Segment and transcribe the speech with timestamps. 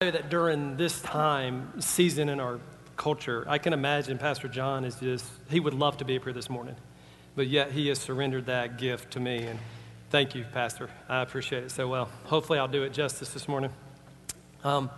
[0.00, 2.60] that during this time, season in our
[2.96, 6.32] culture, I can imagine Pastor John is just, he would love to be up here
[6.32, 6.76] this morning,
[7.34, 9.38] but yet he has surrendered that gift to me.
[9.42, 9.58] And
[10.10, 10.88] thank you, Pastor.
[11.08, 12.08] I appreciate it so well.
[12.26, 13.72] Hopefully, I'll do it justice this morning.
[14.62, 14.88] Um,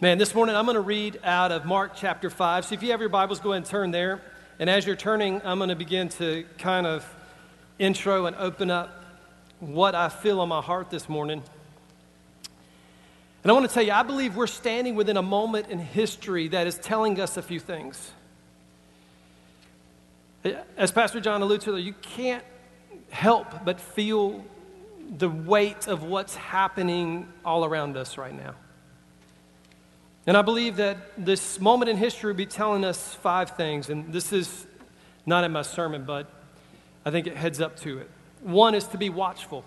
[0.00, 2.64] man, this morning I'm going to read out of Mark chapter 5.
[2.64, 4.22] So if you have your Bibles, go ahead and turn there.
[4.58, 7.06] And as you're turning, I'm going to begin to kind of
[7.78, 9.04] intro and open up
[9.60, 11.42] what I feel on my heart this morning.
[13.44, 16.48] And I want to tell you, I believe we're standing within a moment in history
[16.48, 18.10] that is telling us a few things.
[20.78, 22.42] As Pastor John alluded to, you can't
[23.10, 24.42] help but feel
[25.18, 28.54] the weight of what's happening all around us right now.
[30.26, 33.90] And I believe that this moment in history will be telling us five things.
[33.90, 34.66] And this is
[35.26, 36.30] not in my sermon, but
[37.04, 38.10] I think it heads up to it.
[38.40, 39.64] One is to be watchful.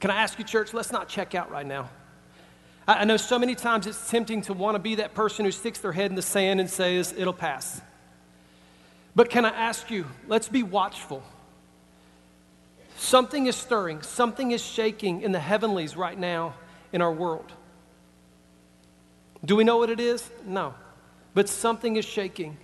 [0.00, 1.90] Can I ask you, church, let's not check out right now.
[2.88, 5.80] I know so many times it's tempting to want to be that person who sticks
[5.80, 7.80] their head in the sand and says, it'll pass.
[9.16, 11.22] But can I ask you, let's be watchful.
[12.96, 16.54] Something is stirring, something is shaking in the heavenlies right now
[16.92, 17.50] in our world.
[19.44, 20.28] Do we know what it is?
[20.44, 20.74] No.
[21.34, 22.56] But something is shaking.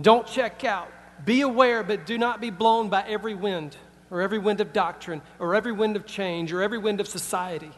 [0.00, 0.90] Don't check out.
[1.24, 3.76] Be aware, but do not be blown by every wind
[4.12, 7.72] or every wind of doctrine or every wind of change or every wind of society.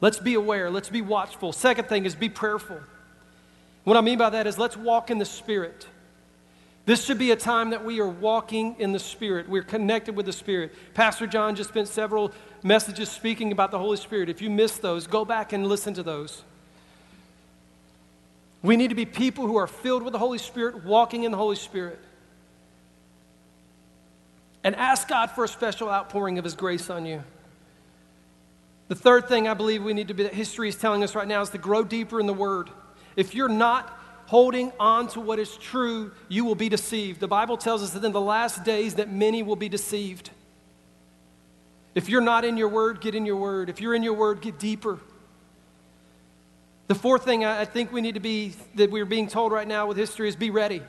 [0.00, 1.52] Let's be aware, let's be watchful.
[1.52, 2.80] Second thing is be prayerful.
[3.84, 5.86] What I mean by that is let's walk in the Spirit.
[6.86, 9.48] This should be a time that we are walking in the Spirit.
[9.48, 10.72] We're connected with the Spirit.
[10.94, 12.32] Pastor John just spent several
[12.62, 14.30] messages speaking about the Holy Spirit.
[14.30, 16.42] If you missed those, go back and listen to those.
[18.62, 21.36] We need to be people who are filled with the Holy Spirit, walking in the
[21.36, 22.00] Holy Spirit
[24.68, 27.24] and ask God for a special outpouring of His grace on you.
[28.88, 31.26] The third thing I believe we need to be, that history is telling us right
[31.26, 32.68] now, is to grow deeper in the Word.
[33.16, 37.18] If you're not holding on to what is true, you will be deceived.
[37.18, 40.28] The Bible tells us that in the last days that many will be deceived.
[41.94, 43.70] If you're not in your Word, get in your Word.
[43.70, 44.98] If you're in your Word, get deeper.
[46.88, 49.86] The fourth thing I think we need to be, that we're being told right now
[49.86, 50.82] with history, is be ready.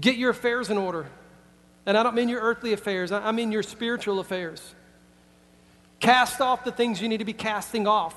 [0.00, 1.08] Get your affairs in order.
[1.88, 4.74] And I don't mean your earthly affairs, I mean your spiritual affairs.
[6.00, 8.14] Cast off the things you need to be casting off.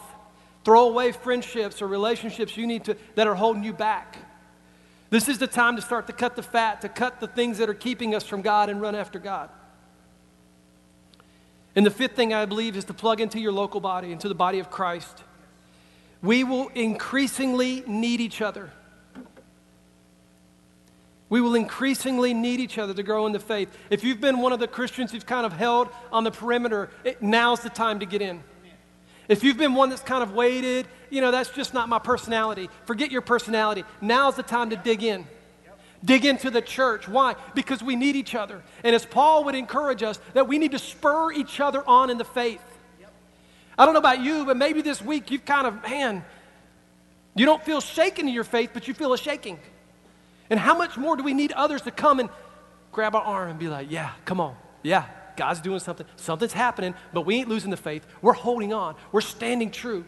[0.66, 4.18] Throw away friendships or relationships you need to, that are holding you back.
[5.10, 7.70] This is the time to start to cut the fat, to cut the things that
[7.70, 9.50] are keeping us from God and run after God.
[11.74, 14.36] And the fifth thing I believe is to plug into your local body, into the
[14.36, 15.24] body of Christ.
[16.22, 18.74] We will increasingly need each other.
[21.32, 23.70] We will increasingly need each other to grow in the faith.
[23.90, 27.22] If you've been one of the Christians who's kind of held on the perimeter, it,
[27.22, 28.44] now's the time to get in.
[29.30, 32.70] If you've been one that's kind of waited, you know, that's just not my personality.
[32.84, 33.86] Forget your personality.
[34.02, 35.26] Now's the time to dig in.
[36.04, 37.08] Dig into the church.
[37.08, 37.36] Why?
[37.56, 38.62] Because we need each other.
[38.84, 42.18] And as Paul would encourage us, that we need to spur each other on in
[42.18, 42.62] the faith.
[43.78, 46.26] I don't know about you, but maybe this week you've kind of, man,
[47.36, 49.60] you don't feel shaken in your faith, but you feel a shaking.
[50.52, 52.30] And how much more do we need others to come and
[52.92, 54.56] grab our arm and be like, yeah, come on.
[54.84, 55.06] Yeah,
[55.38, 56.06] God's doing something.
[56.18, 58.06] Something's happening, but we ain't losing the faith.
[58.22, 58.96] We're holding on.
[59.14, 60.04] We're standing true.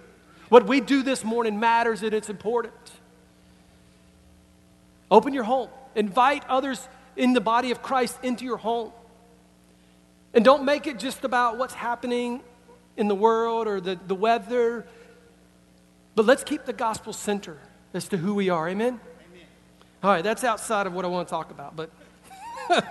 [0.50, 2.74] What we do this morning matters and it's important.
[5.10, 5.70] Open your home.
[5.96, 8.92] Invite others in the body of Christ into your home.
[10.34, 12.42] And don't make it just about what's happening
[12.98, 14.86] in the world or the, the weather,
[16.16, 17.58] but let's keep the gospel center
[17.94, 18.68] as to who we are.
[18.68, 19.00] Amen?
[20.04, 21.90] All right, that's outside of what I want to talk about, but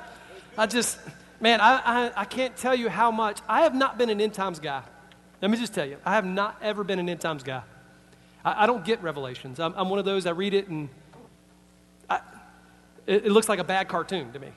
[0.56, 0.98] I just,
[1.40, 3.38] man, I, I, I, can't tell you how much.
[3.46, 4.82] I have not been an end times guy.
[5.42, 7.62] Let me just tell you, I have not ever been an end times guy.
[8.42, 9.60] I, I don't get revelations.
[9.60, 10.88] I'm, I'm, one of those, I read it and
[12.08, 12.20] I,
[13.06, 14.48] it, it looks like a bad cartoon to me.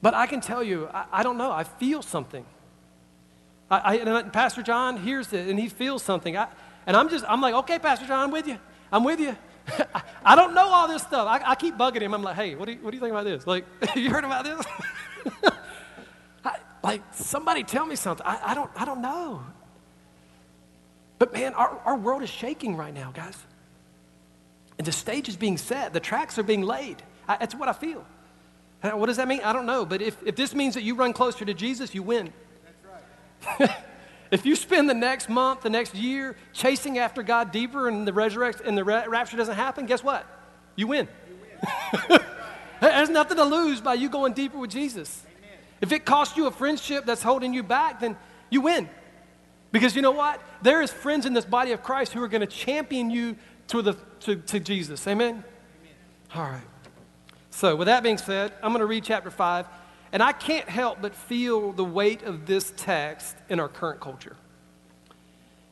[0.00, 2.44] But I can tell you, I, I don't know, I feel something.
[3.68, 6.36] I, I, uh, Pastor John hears it and he feels something.
[6.36, 6.46] I,
[6.86, 8.58] and I'm just, I'm like, okay, Pastor John, I'm with you.
[8.92, 9.36] I'm with you.
[10.24, 11.26] I don't know all this stuff.
[11.26, 12.14] I, I, keep bugging him.
[12.14, 13.46] I'm like, hey, what do you, what do you think about this?
[13.46, 13.64] Like,
[13.96, 14.66] you heard about this?
[16.44, 18.26] I, like, somebody tell me something.
[18.26, 19.42] I, I, don't, I don't know.
[21.18, 23.38] But man, our, our world is shaking right now, guys.
[24.78, 27.02] And the stage is being set, the tracks are being laid.
[27.28, 28.04] I, that's what I feel.
[28.82, 29.40] What does that mean?
[29.44, 29.86] I don't know.
[29.86, 32.32] But if, if this means that you run closer to Jesus, you win.
[33.46, 33.70] That's right.
[34.32, 38.14] If you spend the next month, the next year chasing after God deeper and the
[38.14, 40.26] resurrection and the rapture doesn't happen, guess what?
[40.74, 41.06] You win.
[41.28, 42.20] You win.
[42.80, 45.22] There's nothing to lose by you going deeper with Jesus.
[45.38, 45.58] Amen.
[45.82, 48.16] If it costs you a friendship that's holding you back, then
[48.50, 48.88] you win.
[49.70, 50.40] Because you know what?
[50.62, 53.36] There is friends in this body of Christ who are going to champion you
[53.68, 55.06] to, the, to, to Jesus.
[55.06, 55.28] Amen?
[55.30, 55.44] Amen?
[56.34, 56.66] All right.
[57.50, 59.66] So, with that being said, I'm going to read chapter 5,
[60.12, 64.36] and I can't help but feel the weight of this text in our current culture.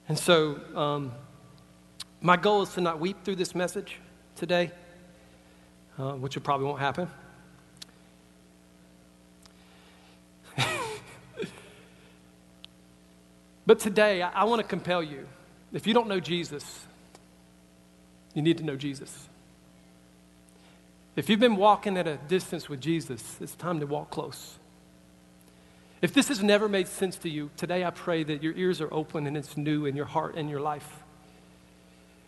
[0.08, 1.12] And so, um,
[2.22, 3.98] my goal is to not weep through this message
[4.36, 4.72] today,
[5.98, 7.08] uh, which probably won't happen.
[13.66, 15.28] but today, I, I want to compel you.
[15.72, 16.86] If you don't know Jesus,
[18.34, 19.28] you need to know Jesus.
[21.16, 24.58] If you've been walking at a distance with Jesus, it's time to walk close.
[26.02, 28.92] If this has never made sense to you, today I pray that your ears are
[28.92, 30.88] open and it's new in your heart and your life.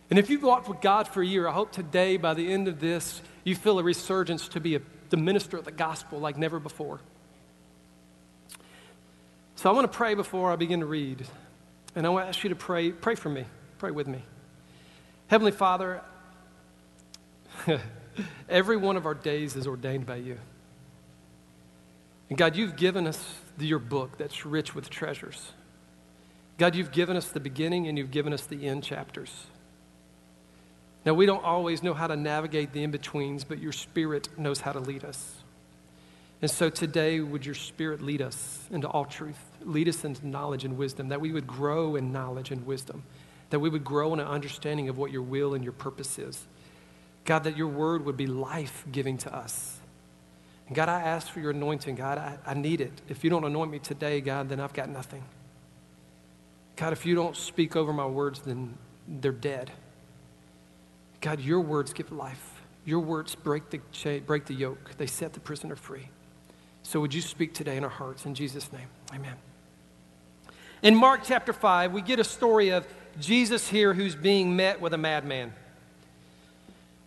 [0.09, 2.67] And if you've walked with God for a year, I hope today, by the end
[2.67, 6.37] of this, you feel a resurgence to be a, the minister of the gospel like
[6.37, 6.99] never before.
[9.55, 11.25] So I want to pray before I begin to read.
[11.95, 13.45] And I want to ask you to pray, pray for me,
[13.77, 14.21] pray with me.
[15.27, 16.01] Heavenly Father,
[18.49, 20.37] every one of our days is ordained by you.
[22.29, 23.23] And God, you've given us
[23.59, 25.51] your book that's rich with treasures.
[26.57, 29.47] God, you've given us the beginning and you've given us the end chapters.
[31.05, 34.61] Now, we don't always know how to navigate the in betweens, but your spirit knows
[34.61, 35.35] how to lead us.
[36.41, 39.39] And so today, would your spirit lead us into all truth?
[39.61, 43.03] Lead us into knowledge and wisdom, that we would grow in knowledge and wisdom,
[43.49, 46.45] that we would grow in an understanding of what your will and your purpose is.
[47.25, 49.79] God, that your word would be life giving to us.
[50.67, 51.95] And God, I ask for your anointing.
[51.95, 53.01] God, I, I need it.
[53.07, 55.23] If you don't anoint me today, God, then I've got nothing.
[56.75, 58.77] God, if you don't speak over my words, then
[59.07, 59.71] they're dead.
[61.21, 62.61] God, your words give life.
[62.85, 64.91] Your words break the, chain, break the yoke.
[64.97, 66.09] They set the prisoner free.
[66.81, 68.25] So would you speak today in our hearts?
[68.25, 69.35] In Jesus' name, amen.
[70.81, 72.85] In Mark chapter 5, we get a story of
[73.19, 75.53] Jesus here who's being met with a madman.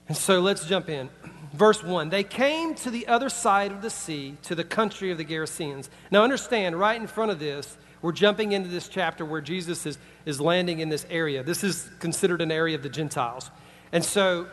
[0.08, 1.08] And so let's jump in.
[1.52, 5.18] Verse 1 They came to the other side of the sea, to the country of
[5.18, 5.88] the Gerasenes.
[6.10, 9.98] Now, understand, right in front of this, we're jumping into this chapter where Jesus is,
[10.26, 11.42] is landing in this area.
[11.42, 13.50] This is considered an area of the Gentiles.
[13.90, 14.46] And so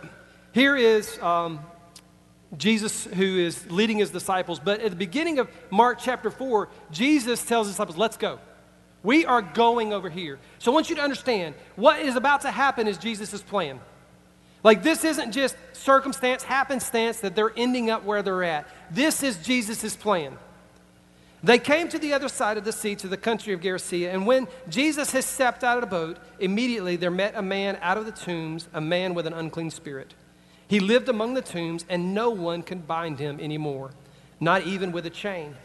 [0.54, 1.60] here is um,
[2.58, 4.60] Jesus who is leading his disciples.
[4.60, 8.40] But at the beginning of Mark chapter 4, Jesus tells his disciples, Let's go.
[9.04, 10.40] We are going over here.
[10.60, 13.82] So I want you to understand what is about to happen is Jesus' plan.
[14.64, 18.68] Like, this isn't just circumstance, happenstance that they're ending up where they're at.
[18.90, 20.38] This is Jesus' plan.
[21.44, 24.26] They came to the other side of the sea, to the country of Gerasea, and
[24.26, 28.06] when Jesus had stepped out of the boat, immediately there met a man out of
[28.06, 30.14] the tombs, a man with an unclean spirit.
[30.70, 33.92] He lived among the tombs, and no one could bind him anymore,
[34.40, 35.56] not even with a chain.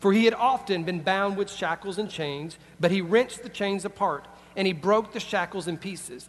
[0.00, 3.84] For he had often been bound with shackles and chains, but he wrenched the chains
[3.84, 4.26] apart,
[4.56, 6.28] and he broke the shackles in pieces.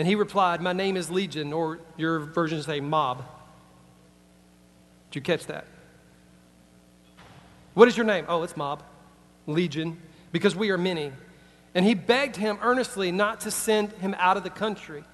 [0.00, 3.18] And he replied, My name is Legion, or your versions say mob.
[5.10, 5.66] Did you catch that?
[7.74, 8.24] What is your name?
[8.26, 8.82] Oh, it's mob,
[9.46, 10.00] Legion,
[10.32, 11.12] because we are many.
[11.74, 15.04] And he begged him earnestly not to send him out of the country.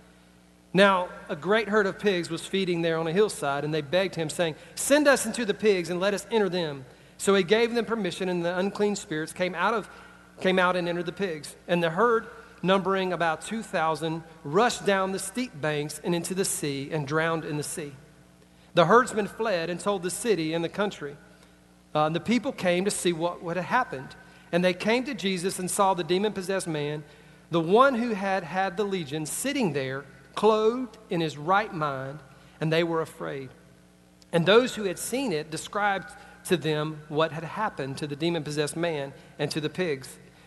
[0.72, 4.14] Now, a great herd of pigs was feeding there on a hillside, and they begged
[4.14, 6.84] him, saying, Send us into the pigs and let us enter them.
[7.18, 9.90] So he gave them permission, and the unclean spirits came out, of,
[10.40, 11.56] came out and entered the pigs.
[11.66, 12.28] And the herd
[12.62, 17.56] numbering about 2,000, rushed down the steep banks and into the sea and drowned in
[17.56, 17.92] the sea.
[18.74, 21.16] The herdsmen fled and told the city and the country.
[21.94, 24.14] Uh, the people came to see what, what had happened.
[24.52, 27.04] And they came to Jesus and saw the demon possessed man,
[27.50, 32.20] the one who had had the legion, sitting there, clothed in his right mind,
[32.60, 33.48] and they were afraid.
[34.32, 36.10] And those who had seen it described
[36.44, 40.18] to them what had happened to the demon possessed man and to the pigs.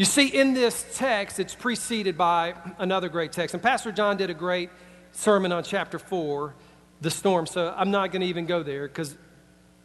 [0.00, 3.52] You see, in this text, it's preceded by another great text.
[3.52, 4.70] And Pastor John did a great
[5.12, 6.54] sermon on chapter 4,
[7.02, 7.46] the storm.
[7.46, 9.14] So I'm not going to even go there because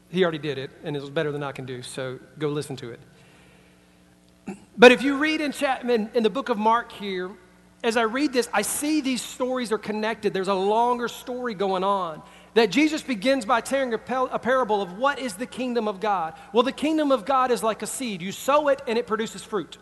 [0.08, 1.82] he already did it and it was better than I can do.
[1.82, 3.02] So go listen to it.
[4.78, 5.54] But if you read in,
[5.90, 7.32] in, in the book of Mark here,
[7.84, 10.34] as I read this, I see these stories are connected.
[10.34, 12.22] There's a longer story going on.
[12.54, 14.00] That Jesus begins by telling a,
[14.32, 16.36] a parable of what is the kingdom of God.
[16.54, 18.22] Well, the kingdom of God is like a seed.
[18.22, 19.78] You sow it and it produces fruit.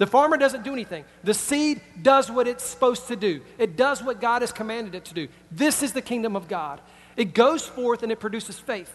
[0.00, 1.04] The farmer doesn't do anything.
[1.24, 5.04] The seed does what it's supposed to do, it does what God has commanded it
[5.04, 5.28] to do.
[5.52, 6.80] This is the kingdom of God.
[7.18, 8.90] It goes forth and it produces faith.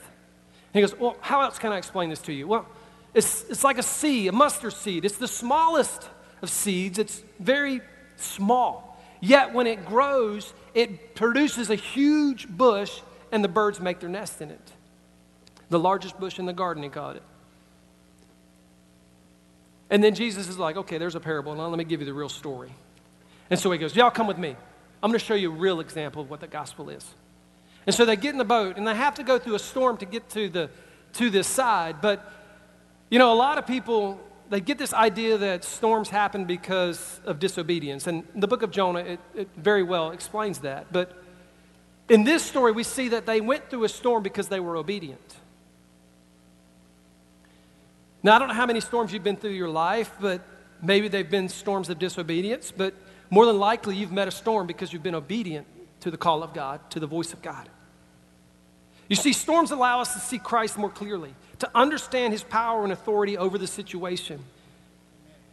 [0.73, 2.47] And he goes, Well, how else can I explain this to you?
[2.47, 2.65] Well,
[3.13, 5.05] it's, it's like a seed, a mustard seed.
[5.05, 6.09] It's the smallest
[6.41, 7.81] of seeds, it's very
[8.15, 8.99] small.
[9.21, 14.41] Yet when it grows, it produces a huge bush, and the birds make their nest
[14.41, 14.71] in it.
[15.69, 17.23] The largest bush in the garden, he called it.
[19.89, 21.55] And then Jesus is like, okay, there's a parable.
[21.55, 22.71] Now let me give you the real story.
[23.49, 24.55] And so he goes, Y'all come with me.
[25.03, 27.05] I'm going to show you a real example of what the gospel is.
[27.85, 29.97] And so they get in the boat, and they have to go through a storm
[29.97, 30.69] to get to, the,
[31.13, 31.97] to this side.
[32.01, 32.31] But,
[33.11, 37.37] you know, a lot of people, they get this idea that storms happen because of
[37.37, 38.07] disobedience.
[38.07, 40.91] And the book of Jonah, it, it very well explains that.
[40.91, 41.21] But
[42.09, 45.35] in this story, we see that they went through a storm because they were obedient.
[48.25, 50.41] Now, I don't know how many storms you've been through your life, but
[50.81, 52.73] maybe they've been storms of disobedience.
[52.75, 52.95] But
[53.29, 55.67] more than likely, you've met a storm because you've been obedient
[55.99, 57.69] to the call of God, to the voice of God.
[59.09, 62.91] You see, storms allow us to see Christ more clearly, to understand his power and
[62.91, 64.39] authority over the situation.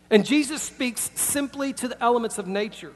[0.08, 2.94] And Jesus speaks simply to the elements of nature.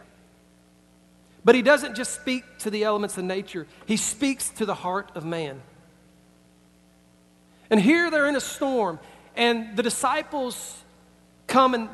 [1.45, 5.13] But he doesn't just speak to the elements of nature, he speaks to the heart
[5.15, 5.61] of man.
[7.69, 9.01] And here they're in a storm,
[9.37, 10.83] and the disciples
[11.47, 11.89] come and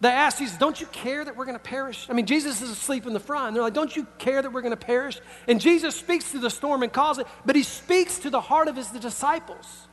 [0.00, 2.06] they ask Jesus, Don't you care that we're going to perish?
[2.08, 3.48] I mean, Jesus is asleep in the front.
[3.48, 5.20] And they're like, Don't you care that we're going to perish?
[5.46, 8.68] And Jesus speaks to the storm and calls it, but he speaks to the heart
[8.68, 9.86] of his disciples.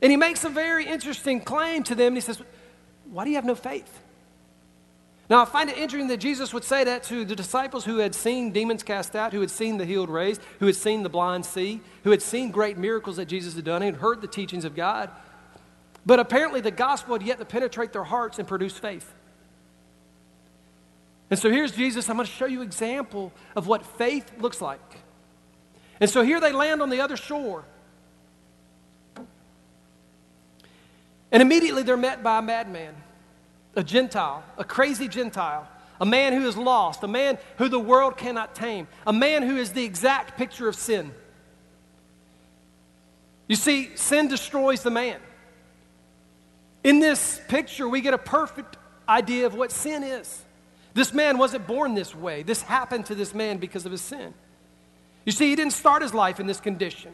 [0.00, 2.08] And he makes a very interesting claim to them.
[2.08, 2.40] And he says,
[3.10, 4.02] Why do you have no faith?
[5.28, 8.14] Now, I find it interesting that Jesus would say that to the disciples who had
[8.14, 11.44] seen demons cast out, who had seen the healed raised, who had seen the blind
[11.44, 14.76] see, who had seen great miracles that Jesus had done, and heard the teachings of
[14.76, 15.10] God.
[16.06, 19.12] But apparently, the gospel had yet to penetrate their hearts and produce faith.
[21.28, 22.08] And so here's Jesus.
[22.08, 24.80] I'm going to show you example of what faith looks like.
[26.00, 27.64] And so here they land on the other shore.
[31.32, 32.94] And immediately they're met by a madman,
[33.74, 35.68] a Gentile, a crazy Gentile,
[36.00, 39.56] a man who is lost, a man who the world cannot tame, a man who
[39.56, 41.12] is the exact picture of sin.
[43.48, 45.18] You see, sin destroys the man.
[46.86, 48.76] In this picture, we get a perfect
[49.08, 50.44] idea of what sin is.
[50.94, 52.44] This man wasn't born this way.
[52.44, 54.32] This happened to this man because of his sin.
[55.24, 57.12] You see, he didn't start his life in this condition.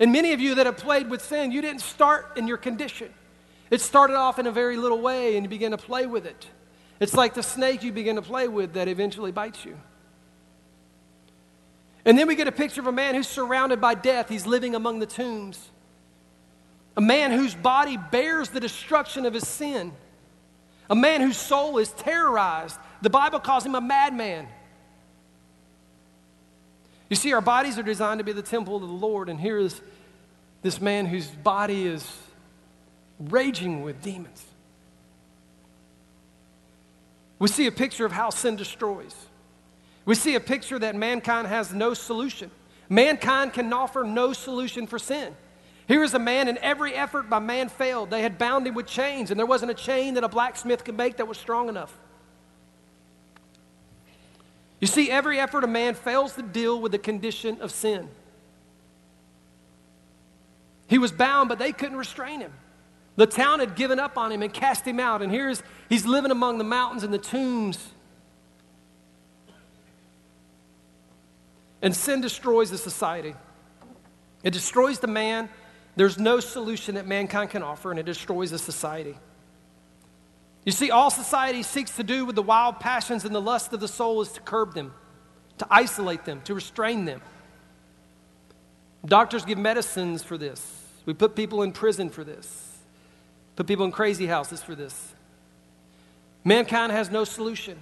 [0.00, 3.12] And many of you that have played with sin, you didn't start in your condition.
[3.70, 6.46] It started off in a very little way and you began to play with it.
[6.98, 9.78] It's like the snake you begin to play with that eventually bites you.
[12.06, 14.30] And then we get a picture of a man who's surrounded by death.
[14.30, 15.72] He's living among the tombs
[16.98, 19.92] a man whose body bears the destruction of his sin,
[20.90, 22.76] a man whose soul is terrorized.
[23.02, 24.48] The Bible calls him a madman.
[27.08, 29.58] You see, our bodies are designed to be the temple of the Lord, and here
[29.58, 29.80] is
[30.62, 32.04] this man whose body is
[33.20, 34.44] raging with demons.
[37.38, 39.14] We see a picture of how sin destroys.
[40.04, 42.50] We see a picture that mankind has no solution.
[42.88, 45.36] Mankind can offer no solution for sin.
[45.88, 48.10] Here is a man, and every effort by man failed.
[48.10, 50.98] They had bound him with chains, and there wasn't a chain that a blacksmith could
[50.98, 51.96] make that was strong enough.
[54.80, 58.08] You see, every effort of man fails to deal with the condition of sin.
[60.88, 62.52] He was bound, but they couldn't restrain him.
[63.16, 66.30] The town had given up on him and cast him out, and here's he's living
[66.30, 67.94] among the mountains and the tombs.
[71.80, 73.34] And sin destroys the society.
[74.42, 75.48] It destroys the man
[75.98, 79.16] there's no solution that mankind can offer, and it destroys a society.
[80.64, 83.80] You see, all society seeks to do with the wild passions and the lust of
[83.80, 84.94] the soul is to curb them,
[85.58, 87.20] to isolate them, to restrain them.
[89.04, 90.84] Doctors give medicines for this.
[91.04, 92.78] We put people in prison for this,
[93.56, 95.14] put people in crazy houses for this.
[96.44, 97.76] Mankind has no solution.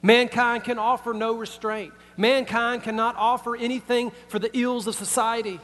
[0.00, 1.92] Mankind can offer no restraint.
[2.16, 5.60] Mankind cannot offer anything for the ills of society.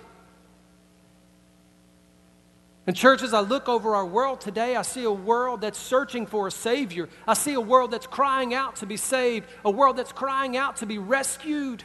[2.86, 6.26] And, church, as I look over our world today, I see a world that's searching
[6.26, 7.08] for a Savior.
[7.28, 10.76] I see a world that's crying out to be saved, a world that's crying out
[10.76, 11.84] to be rescued.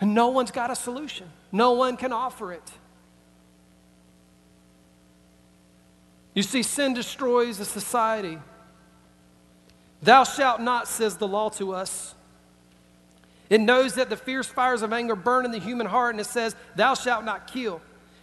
[0.00, 2.70] And no one's got a solution, no one can offer it.
[6.34, 8.38] You see, sin destroys a society.
[10.02, 12.14] Thou shalt not, says the law to us.
[13.48, 16.26] It knows that the fierce fires of anger burn in the human heart, and it
[16.26, 17.80] says, Thou shalt not kill.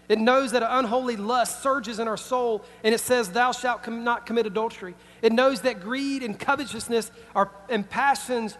[0.10, 3.84] It knows that an unholy lust surges in our soul, and it says, Thou shalt
[3.84, 4.96] com- not commit adultery.
[5.22, 8.58] It knows that greed and covetousness are, and passions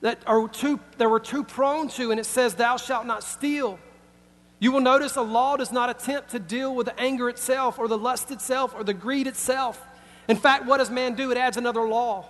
[0.00, 3.78] that, are too, that we're too prone to, and it says, Thou shalt not steal.
[4.58, 7.86] You will notice a law does not attempt to deal with the anger itself, or
[7.86, 9.80] the lust itself, or the greed itself.
[10.26, 11.30] In fact, what does man do?
[11.30, 12.26] It adds another law.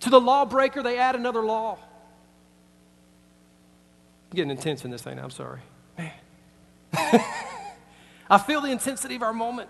[0.00, 1.78] To the lawbreaker, they add another law.
[4.30, 5.18] I'm getting intense in this thing.
[5.18, 5.60] I'm sorry.
[8.30, 9.68] I feel the intensity of our moment.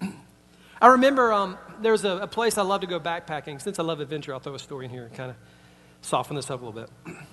[0.80, 3.60] I remember um, there's a, a, place I love to go backpacking.
[3.60, 5.36] Since I love adventure, I'll throw a story in here and kind of
[6.02, 7.16] soften this up a little bit.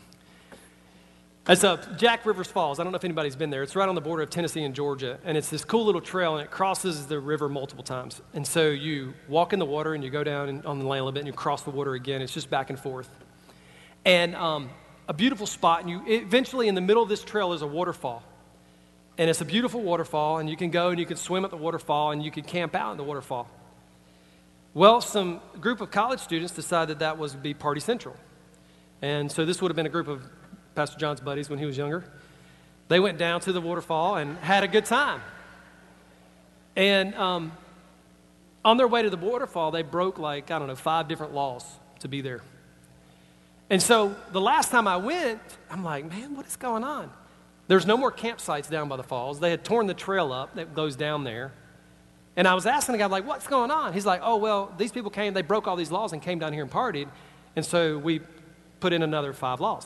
[1.46, 2.80] It's uh, Jacks River Falls.
[2.80, 3.64] I don't know if anybody's been there.
[3.64, 6.38] It's right on the border of Tennessee and Georgia, and it's this cool little trail,
[6.38, 8.22] and it crosses the river multiple times.
[8.34, 11.04] And so you walk in the water, and you go down on the land a
[11.04, 12.22] little bit, and you cross the water again.
[12.22, 13.10] It's just back and forth.
[14.06, 14.70] And um,
[15.10, 18.24] a beautiful spot, and you eventually in the middle of this trail is a waterfall.
[19.18, 21.58] And it's a beautiful waterfall, and you can go and you can swim at the
[21.58, 23.48] waterfall, and you can camp out in the waterfall.
[24.74, 28.16] Well, some group of college students decided that was be party central.
[29.04, 30.24] And so this would have been a group of
[30.74, 32.04] Pastor John's buddies when he was younger.
[32.88, 35.22] They went down to the waterfall and had a good time.
[36.76, 37.52] And um,
[38.66, 41.66] on their way to the waterfall, they broke like, I don't know, five different laws
[42.00, 42.42] to be there.
[43.70, 45.40] And so the last time I went,
[45.70, 47.12] I'm like, man, what is going on?
[47.68, 49.40] There's no more campsites down by the falls.
[49.40, 51.54] They had torn the trail up that goes down there.
[52.36, 53.94] And I was asking the guy, like, what's going on?
[53.94, 56.52] He's like, oh, well, these people came, they broke all these laws and came down
[56.52, 57.08] here and partied.
[57.56, 58.22] And so we
[58.80, 59.86] put in another five laws.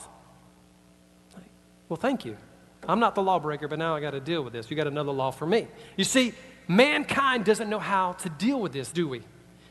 [1.88, 2.36] Well, thank you.
[2.88, 4.70] I'm not the lawbreaker, but now I got to deal with this.
[4.70, 5.68] You got another law for me.
[5.96, 6.32] You see,
[6.66, 9.22] mankind doesn't know how to deal with this, do we?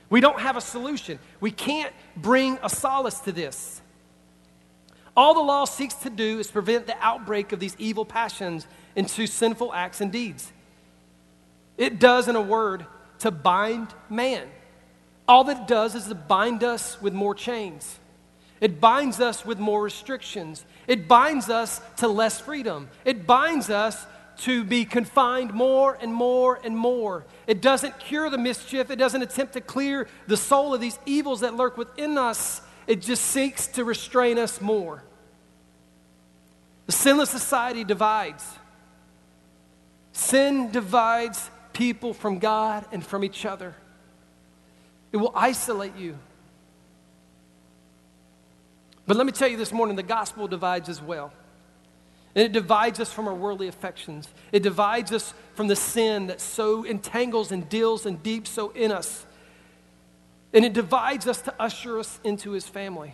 [0.10, 1.20] We don't have a solution.
[1.40, 3.82] We can't bring a solace to this.
[5.18, 9.26] All the law seeks to do is prevent the outbreak of these evil passions into
[9.26, 10.54] sinful acts and deeds.
[11.76, 12.86] It does, in a word,
[13.20, 14.48] to bind man.
[15.28, 17.98] All that it does is to bind us with more chains.
[18.62, 20.64] It binds us with more restrictions.
[20.88, 22.88] It binds us to less freedom.
[23.04, 24.06] It binds us
[24.40, 27.26] to be confined more and more and more.
[27.48, 31.40] It doesn't cure the mischief, it doesn't attempt to clear the soul of these evils
[31.40, 32.62] that lurk within us.
[32.88, 35.04] It just seeks to restrain us more.
[36.86, 38.46] The sinless society divides.
[40.14, 43.76] Sin divides people from God and from each other.
[45.12, 46.18] It will isolate you.
[49.06, 51.32] But let me tell you this morning the gospel divides as well.
[52.36, 54.28] And it divides us from our worldly affections.
[54.52, 58.92] It divides us from the sin that so entangles and deals and deep so in
[58.92, 59.26] us.
[60.54, 63.14] And it divides us to usher us into his family.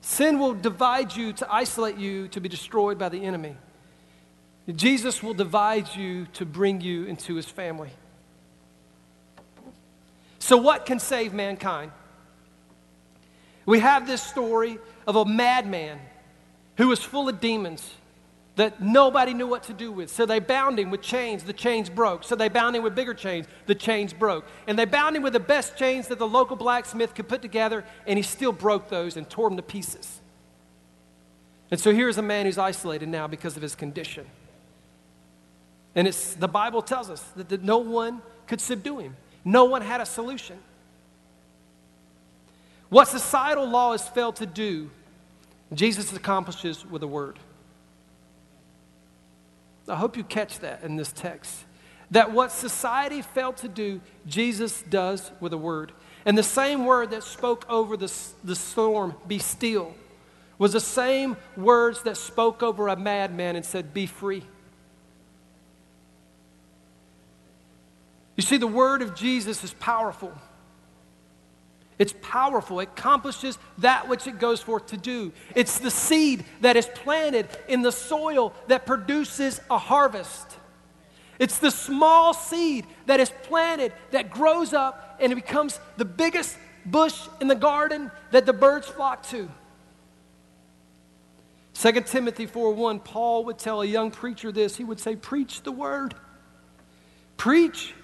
[0.00, 3.56] Sin will divide you to isolate you to be destroyed by the enemy.
[4.74, 7.90] Jesus will divide you to bring you into his family.
[10.38, 11.90] So, what can save mankind?
[13.66, 15.98] We have this story of a madman
[16.76, 17.94] who was full of demons
[18.58, 20.10] that nobody knew what to do with.
[20.10, 21.44] So they bound him with chains.
[21.44, 22.24] The chains broke.
[22.24, 23.46] So they bound him with bigger chains.
[23.66, 24.46] The chains broke.
[24.66, 27.84] And they bound him with the best chains that the local blacksmith could put together,
[28.04, 30.20] and he still broke those and tore them to pieces.
[31.70, 34.26] And so here's a man who's isolated now because of his condition.
[35.94, 39.82] And it's, the Bible tells us that, that no one could subdue him, no one
[39.82, 40.58] had a solution.
[42.88, 44.90] What societal law has failed to do,
[45.72, 47.38] Jesus accomplishes with a word.
[49.88, 51.64] I hope you catch that in this text.
[52.10, 55.92] That what society failed to do, Jesus does with a word.
[56.24, 58.12] And the same word that spoke over the,
[58.44, 59.94] the storm, be still,
[60.58, 64.42] was the same words that spoke over a madman and said, be free.
[68.36, 70.32] You see, the word of Jesus is powerful.
[71.98, 72.80] It's powerful.
[72.80, 75.32] It accomplishes that which it goes forth to do.
[75.54, 80.56] It's the seed that is planted in the soil that produces a harvest.
[81.38, 86.56] It's the small seed that is planted that grows up and it becomes the biggest
[86.86, 89.48] bush in the garden that the birds flock to.
[91.74, 94.76] 2 Timothy 4:1, Paul would tell a young preacher this.
[94.76, 96.14] He would say, Preach the word.
[97.36, 97.94] Preach.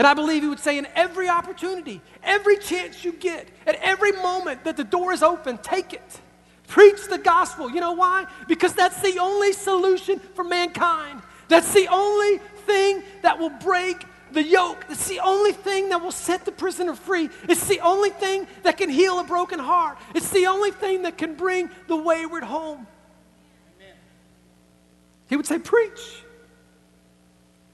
[0.00, 4.12] And I believe he would say, in every opportunity, every chance you get, at every
[4.12, 6.20] moment that the door is open, take it.
[6.68, 7.70] Preach the gospel.
[7.70, 8.24] You know why?
[8.48, 11.20] Because that's the only solution for mankind.
[11.48, 14.86] That's the only thing that will break the yoke.
[14.88, 17.28] It's the only thing that will set the prisoner free.
[17.46, 19.98] It's the only thing that can heal a broken heart.
[20.14, 22.86] It's the only thing that can bring the wayward home.
[23.76, 23.94] Amen.
[25.28, 26.22] He would say, Preach.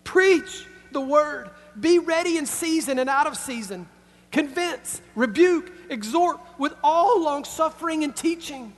[0.03, 1.51] Preach the word.
[1.79, 3.89] Be ready in season and out of season.
[4.31, 8.73] Convince, rebuke, exhort with all long suffering and teaching.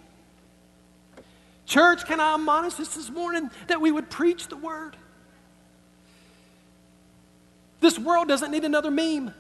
[1.67, 4.97] Church, can I admonish us this morning that we would preach the word?
[7.81, 9.33] This world doesn't need another meme.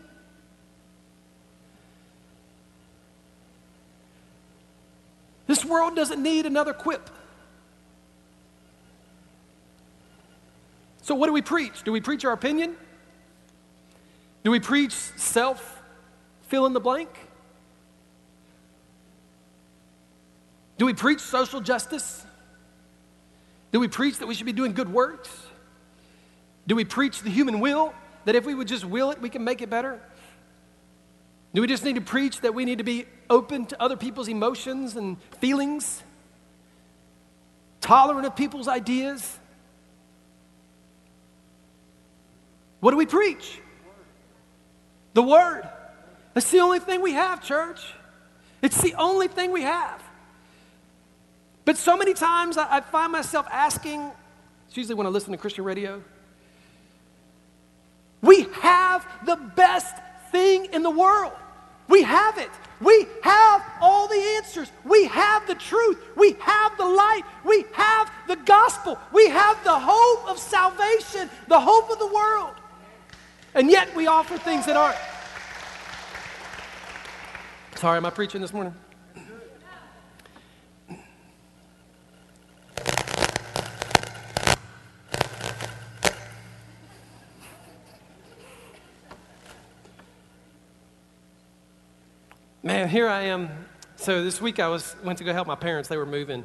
[5.47, 7.09] This world doesn't need another quip.
[11.03, 11.83] So, what do we preach?
[11.85, 12.77] Do we preach our opinion?
[14.48, 15.82] Do we preach self
[16.46, 17.11] fill in the blank?
[20.78, 22.24] Do we preach social justice?
[23.72, 25.28] Do we preach that we should be doing good works?
[26.66, 27.92] Do we preach the human will?
[28.24, 30.00] That if we would just will it, we can make it better?
[31.52, 34.28] Do we just need to preach that we need to be open to other people's
[34.28, 36.02] emotions and feelings?
[37.82, 39.38] Tolerant of people's ideas?
[42.80, 43.61] What do we preach?
[45.14, 45.68] The Word.
[46.35, 47.81] That's the only thing we have, church.
[48.62, 50.03] It's the only thing we have.
[51.64, 54.11] But so many times I, I find myself asking,
[54.68, 56.03] it's usually when I listen to Christian radio,
[58.21, 59.94] we have the best
[60.31, 61.33] thing in the world.
[61.88, 62.51] We have it.
[62.81, 64.71] We have all the answers.
[64.85, 66.03] We have the truth.
[66.16, 67.23] We have the light.
[67.44, 68.99] We have the gospel.
[69.12, 72.55] We have the hope of salvation, the hope of the world.
[73.59, 74.97] And yet we offer things that aren't.
[77.75, 78.73] Sorry, am I preaching this morning?
[92.62, 93.51] Man, here I am.
[93.97, 95.88] So this week I was went to go help my parents.
[95.88, 96.44] They were moving.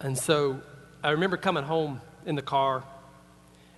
[0.00, 0.60] And so
[1.04, 2.82] I remember coming home in the car.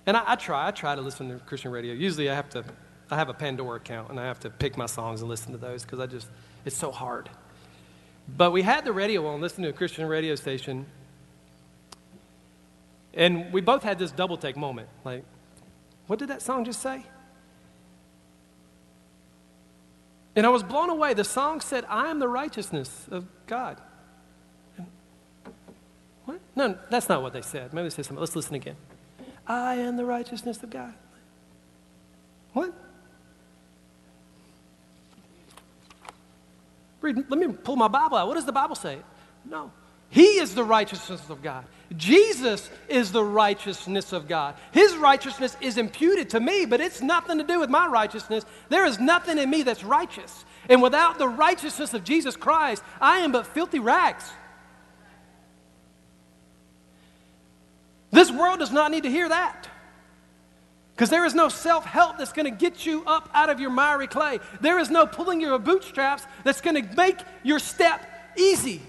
[0.07, 1.93] And I, I try, I try to listen to Christian radio.
[1.93, 2.63] Usually I have to,
[3.11, 5.57] I have a Pandora account and I have to pick my songs and listen to
[5.57, 6.27] those because I just,
[6.65, 7.29] it's so hard.
[8.35, 10.85] But we had the radio on, listening to a Christian radio station.
[13.13, 14.87] And we both had this double take moment.
[15.03, 15.23] Like,
[16.07, 17.03] what did that song just say?
[20.35, 21.15] And I was blown away.
[21.15, 23.81] The song said, I am the righteousness of God.
[26.25, 26.39] What?
[26.55, 27.73] No, that's not what they said.
[27.73, 28.21] Maybe they said something.
[28.21, 28.75] Let's listen again.
[29.47, 30.93] I am the righteousness of God.
[32.53, 32.73] What?
[37.01, 38.27] Read, let me pull my Bible out.
[38.27, 38.99] What does the Bible say?
[39.45, 39.71] No.
[40.09, 41.65] He is the righteousness of God.
[41.95, 44.55] Jesus is the righteousness of God.
[44.71, 48.45] His righteousness is imputed to me, but it's nothing to do with my righteousness.
[48.69, 50.45] There is nothing in me that's righteous.
[50.69, 54.29] And without the righteousness of Jesus Christ, I am but filthy rags.
[58.11, 59.67] This world does not need to hear that.
[60.95, 63.69] Because there is no self help that's going to get you up out of your
[63.69, 64.39] miry clay.
[64.61, 68.03] There is no pulling your bootstraps that's going to make your step
[68.35, 68.81] easy.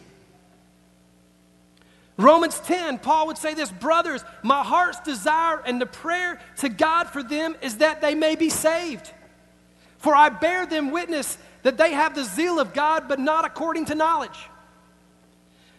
[2.16, 7.08] Romans 10, Paul would say this Brothers, my heart's desire and the prayer to God
[7.08, 9.12] for them is that they may be saved.
[9.98, 13.86] For I bear them witness that they have the zeal of God, but not according
[13.86, 14.48] to knowledge.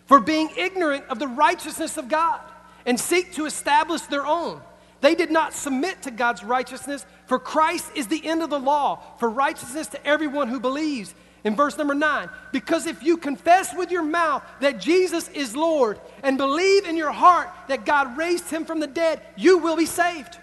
[0.06, 2.42] For being ignorant of the righteousness of God
[2.86, 4.62] and seek to establish their own,
[5.02, 9.02] they did not submit to God's righteousness, for Christ is the end of the law,
[9.18, 11.14] for righteousness to everyone who believes
[11.44, 16.00] in verse number nine, because if you confess with your mouth that Jesus is Lord
[16.22, 19.86] and believe in your heart that God raised him from the dead, you will be
[19.86, 20.38] saved.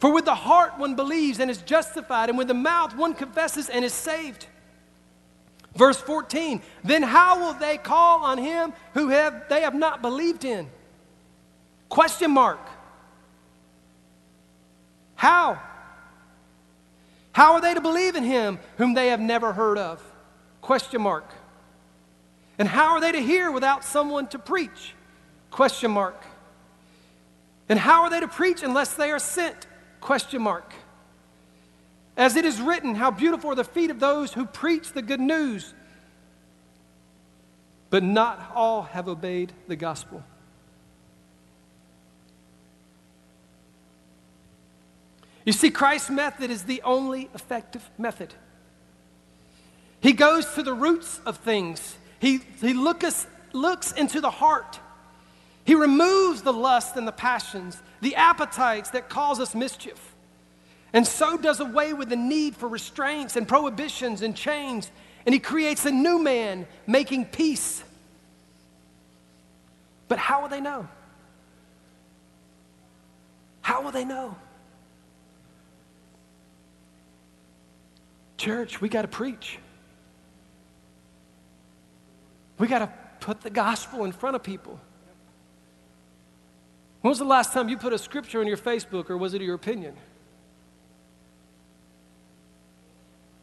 [0.00, 3.68] For with the heart one believes and is justified, and with the mouth one confesses
[3.68, 4.46] and is saved.
[5.78, 10.44] Verse 14, then how will they call on him who have, they have not believed
[10.44, 10.68] in?
[11.88, 12.58] Question mark.
[15.14, 15.62] How?
[17.30, 20.02] How are they to believe in him whom they have never heard of?
[20.62, 21.30] Question mark.
[22.58, 24.94] And how are they to hear without someone to preach?
[25.52, 26.20] Question mark.
[27.68, 29.68] And how are they to preach unless they are sent?
[30.00, 30.74] Question mark.
[32.18, 35.20] As it is written, how beautiful are the feet of those who preach the good
[35.20, 35.72] news.
[37.90, 40.24] But not all have obeyed the gospel.
[45.44, 48.34] You see, Christ's method is the only effective method.
[50.00, 54.80] He goes to the roots of things, he, he look us, looks into the heart.
[55.64, 60.07] He removes the lust and the passions, the appetites that cause us mischief,
[60.92, 64.90] and so does away with the need for restraints and prohibitions and chains.
[65.26, 67.82] And he creates a new man making peace.
[70.08, 70.88] But how will they know?
[73.60, 74.34] How will they know?
[78.38, 79.58] Church, we got to preach.
[82.56, 84.80] We got to put the gospel in front of people.
[87.02, 89.42] When was the last time you put a scripture on your Facebook, or was it
[89.42, 89.94] your opinion?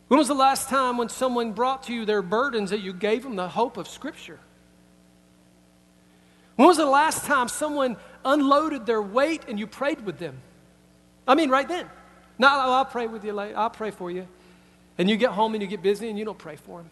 [0.07, 3.23] When was the last time when someone brought to you their burdens that you gave
[3.23, 4.39] them the hope of Scripture?
[6.55, 10.37] When was the last time someone unloaded their weight and you prayed with them?
[11.27, 11.89] I mean, right then.
[12.39, 13.57] Oh, I'll pray with you later.
[13.57, 14.27] I'll pray for you.
[14.97, 16.89] And you get home and you get busy and you don't pray for them.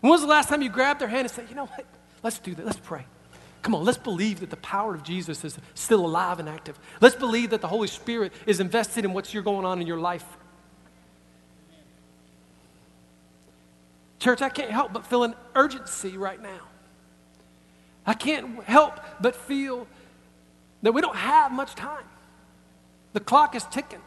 [0.00, 1.84] When was the last time you grabbed their hand and said, you know what?
[2.22, 2.64] Let's do that.
[2.64, 3.04] Let's pray.
[3.62, 6.78] Come on, let's believe that the power of Jesus is still alive and active.
[7.00, 9.98] Let's believe that the Holy Spirit is invested in what's you're going on in your
[9.98, 10.24] life.
[14.18, 16.60] Church, I can't help but feel an urgency right now.
[18.04, 19.86] I can't help but feel
[20.82, 22.04] that we don't have much time.
[23.12, 24.00] The clock is ticking.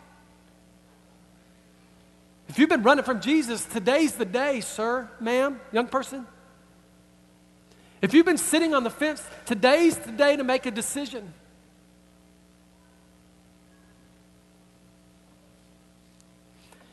[2.49, 6.27] If you've been running from Jesus, today's the day, sir, ma'am, young person.
[8.01, 11.33] If you've been sitting on the fence, today's the day to make a decision.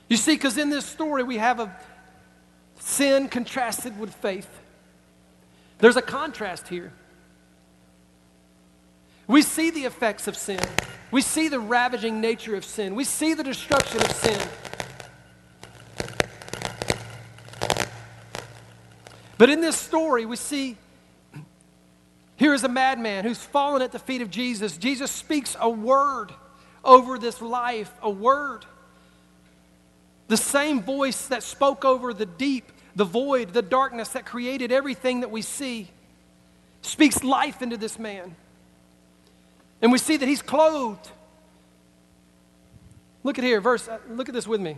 [0.09, 1.77] You see, because in this story we have a
[2.89, 4.49] sin contrasted with faith.
[5.79, 6.93] There's a contrast here.
[9.27, 10.61] We see the effects of sin.
[11.11, 12.95] We see the ravaging nature of sin.
[12.95, 14.41] We see the destruction of sin.
[19.37, 20.77] But in this story, we see
[22.37, 24.79] here is a madman who's fallen at the feet of Jesus.
[24.79, 26.33] Jesus speaks a word
[26.83, 28.65] over this life, a word.
[30.29, 35.21] The same voice that spoke over the deep, the void, the darkness that created everything
[35.21, 35.89] that we see,
[36.83, 38.35] speaks life into this man.
[39.81, 41.11] And we see that he's clothed.
[43.23, 44.77] Look at here, verse, uh, look at this with me.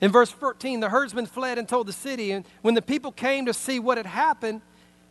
[0.00, 2.32] In verse 14, the herdsmen fled and told the city.
[2.32, 4.60] And when the people came to see what had happened,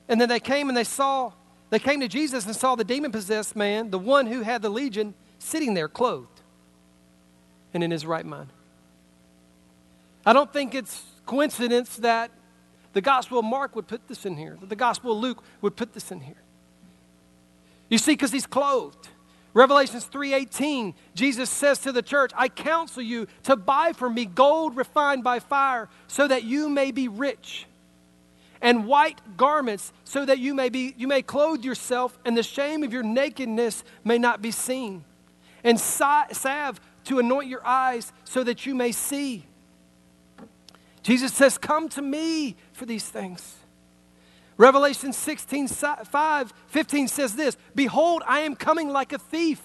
[0.07, 1.31] and then they came and they saw,
[1.71, 4.69] they came to Jesus and saw the demon possessed man, the one who had the
[4.69, 6.41] legion, sitting there clothed
[7.73, 8.49] and in his right mind.
[10.25, 12.31] I don't think it's coincidence that
[12.93, 15.75] the Gospel of Mark would put this in here, that the Gospel of Luke would
[15.75, 16.41] put this in here.
[17.89, 19.09] You see, because he's clothed.
[19.53, 24.75] Revelations 3:18, Jesus says to the church, "I counsel you to buy from me gold
[24.75, 27.67] refined by fire, so that you may be rich,
[28.61, 32.83] and white garments, so that you may be you may clothe yourself, and the shame
[32.83, 35.05] of your nakedness may not be seen,
[35.63, 39.45] and salve to anoint your eyes, so that you may see."
[41.05, 43.57] Jesus says, "Come to me for these things."
[44.57, 49.61] Revelation 16, 5, 15 says this Behold, I am coming like a thief.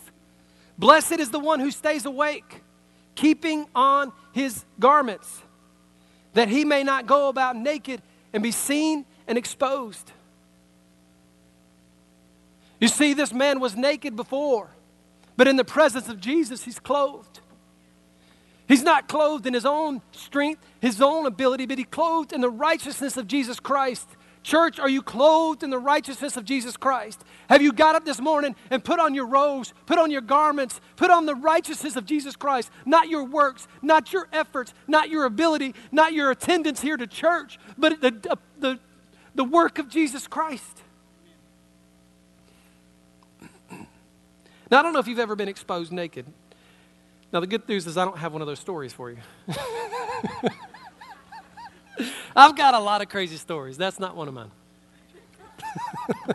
[0.76, 2.62] Blessed is the one who stays awake,
[3.14, 5.42] keeping on his garments,
[6.34, 8.02] that he may not go about naked
[8.34, 10.12] and be seen and exposed.
[12.80, 14.68] You see, this man was naked before,
[15.38, 17.40] but in the presence of Jesus, he's clothed.
[18.70, 22.48] He's not clothed in his own strength, his own ability, but he's clothed in the
[22.48, 24.08] righteousness of Jesus Christ.
[24.44, 27.20] Church, are you clothed in the righteousness of Jesus Christ?
[27.48, 30.80] Have you got up this morning and put on your robes, put on your garments,
[30.94, 32.70] put on the righteousness of Jesus Christ?
[32.86, 37.58] Not your works, not your efforts, not your ability, not your attendance here to church,
[37.76, 38.78] but the, the,
[39.34, 40.84] the work of Jesus Christ.
[44.70, 46.24] Now, I don't know if you've ever been exposed naked.
[47.32, 49.18] Now, the good news is I don't have one of those stories for you.
[52.34, 53.76] I've got a lot of crazy stories.
[53.76, 54.50] That's not one of mine.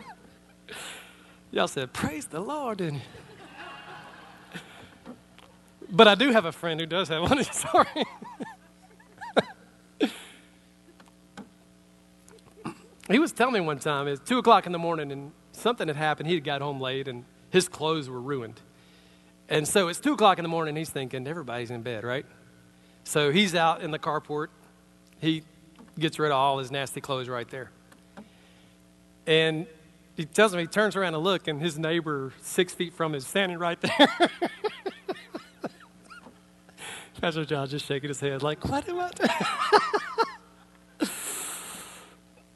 [1.50, 3.02] Y'all said, Praise the Lord, didn't you?
[5.90, 7.86] But I do have a friend who does have one story.
[13.08, 15.96] he was telling me one time, it's 2 o'clock in the morning, and something had
[15.96, 16.28] happened.
[16.28, 18.60] He had got home late, and his clothes were ruined.
[19.48, 20.76] And so it's two o'clock in the morning.
[20.76, 22.26] He's thinking, everybody's in bed, right?
[23.04, 24.48] So he's out in the carport.
[25.20, 25.44] He
[25.98, 27.70] gets rid of all his nasty clothes right there.
[29.26, 29.66] And
[30.16, 33.18] he tells me, he turns around to look, and his neighbor, six feet from him,
[33.18, 34.08] is standing right there.
[37.20, 39.30] Pastor John just shaking his head, like, what am I doing?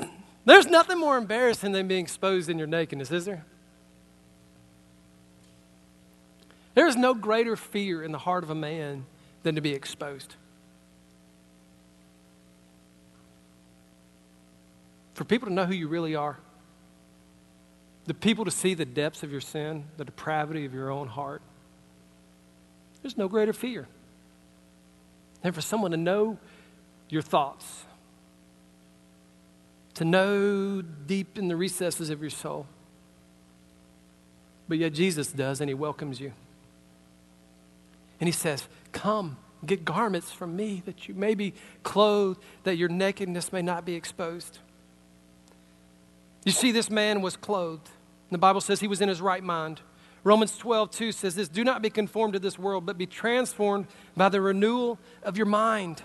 [0.44, 3.44] There's nothing more embarrassing than being exposed in your nakedness, is there?
[6.74, 9.04] There is no greater fear in the heart of a man
[9.42, 10.34] than to be exposed.
[15.14, 16.38] For people to know who you really are,
[18.06, 21.42] the people to see the depths of your sin, the depravity of your own heart,
[23.02, 23.86] there's no greater fear
[25.42, 26.38] than for someone to know
[27.08, 27.84] your thoughts,
[29.94, 32.66] to know deep in the recesses of your soul.
[34.68, 36.32] But yet Jesus does, and He welcomes you.
[38.20, 42.88] And He says, Come, get garments from me that you may be clothed, that your
[42.88, 44.58] nakedness may not be exposed.
[46.44, 47.88] You see, this man was clothed.
[48.30, 49.80] The Bible says he was in his right mind.
[50.22, 53.86] Romans 12, 2 says this Do not be conformed to this world, but be transformed
[54.16, 56.02] by the renewal of your mind.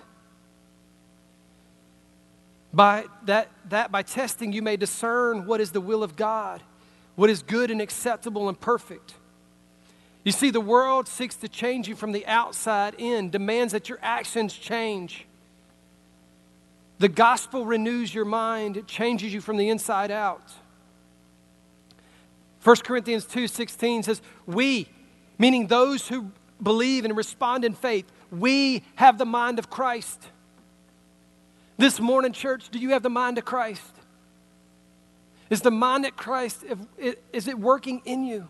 [2.73, 6.61] By that, that by testing you may discern what is the will of God,
[7.15, 9.15] what is good and acceptable and perfect.
[10.25, 13.99] You see, the world seeks to change you from the outside in, demands that your
[14.01, 15.25] actions change.
[16.97, 20.51] The gospel renews your mind, it changes you from the inside out.
[22.63, 24.89] 1 Corinthians 2:16 says, "We,
[25.37, 30.29] meaning those who believe and respond in faith, we have the mind of Christ."
[31.77, 33.93] This morning, church, do you have the mind of Christ?
[35.51, 36.63] Is the mind of Christ,
[36.97, 38.47] is it working in you?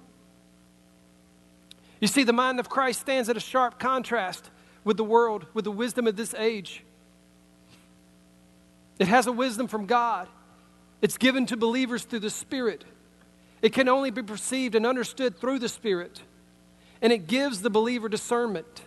[2.00, 4.50] You see, the mind of Christ stands at a sharp contrast
[4.84, 6.84] with the world, with the wisdom of this age.
[9.00, 10.28] It has a wisdom from God,
[11.02, 12.86] it's given to believers through the Spirit.
[13.62, 16.22] It can only be perceived and understood through the Spirit,
[17.02, 18.82] and it gives the believer discernment.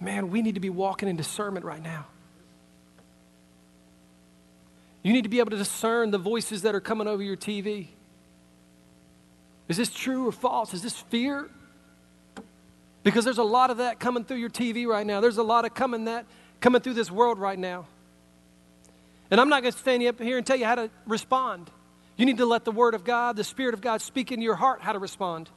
[0.00, 2.06] Man, we need to be walking in discernment right now.
[5.02, 7.88] You need to be able to discern the voices that are coming over your TV.
[9.68, 10.74] Is this true or false?
[10.74, 11.48] Is this fear?
[13.02, 15.20] Because there's a lot of that coming through your TV right now.
[15.20, 16.26] There's a lot of coming that
[16.60, 17.86] coming through this world right now.
[19.30, 21.70] And I'm not going to stand up here and tell you how to respond.
[22.16, 24.54] You need to let the Word of God, the Spirit of God, speak in your
[24.54, 25.50] heart how to respond.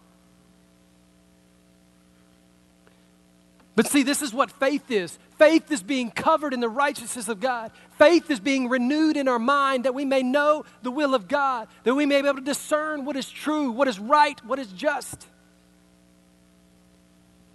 [3.77, 7.39] But see, this is what faith is faith is being covered in the righteousness of
[7.39, 7.71] God.
[7.99, 11.67] Faith is being renewed in our mind that we may know the will of God,
[11.83, 14.71] that we may be able to discern what is true, what is right, what is
[14.71, 15.27] just.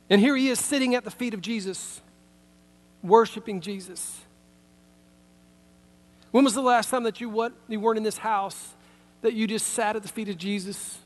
[0.08, 2.00] And here he is sitting at the feet of Jesus,
[3.02, 4.20] worshiping Jesus.
[6.30, 8.74] When was the last time that you, what, you weren't in this house,
[9.22, 10.98] that you just sat at the feet of Jesus?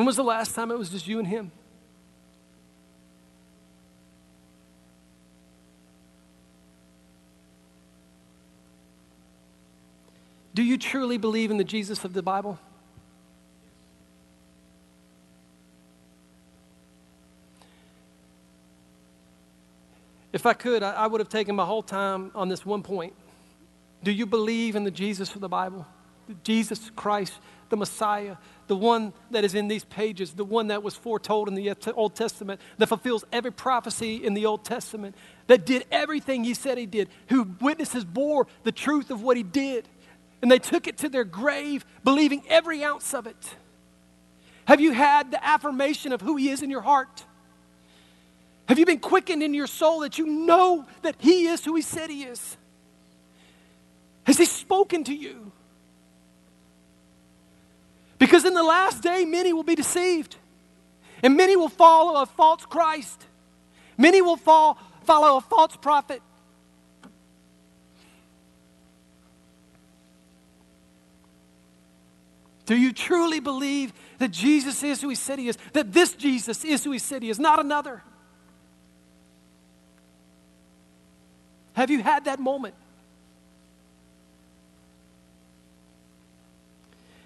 [0.00, 1.52] When was the last time it was just you and him?
[10.54, 12.58] Do you truly believe in the Jesus of the Bible?
[20.32, 23.12] If I could, I, would have taken my whole time on this one point.
[24.02, 25.86] Do you believe in the Jesus of the Bible?
[26.42, 27.34] Jesus Christ,
[27.68, 31.54] the Messiah, the one that is in these pages, the one that was foretold in
[31.54, 35.14] the Old Testament, that fulfills every prophecy in the Old Testament,
[35.46, 39.42] that did everything he said he did, who witnesses bore the truth of what he
[39.42, 39.88] did.
[40.42, 43.56] And they took it to their grave, believing every ounce of it.
[44.64, 47.24] Have you had the affirmation of who he is in your heart?
[48.70, 51.82] Have you been quickened in your soul that you know that He is who He
[51.82, 52.56] said He is?
[54.22, 55.50] Has He spoken to you?
[58.20, 60.36] Because in the last day, many will be deceived,
[61.22, 63.26] and many will follow a false Christ.
[63.96, 66.22] Many will fall, follow a false prophet.
[72.66, 75.56] Do you truly believe that Jesus is who he said he is?
[75.72, 78.02] That this Jesus is who he said he is, not another?
[81.72, 82.74] Have you had that moment?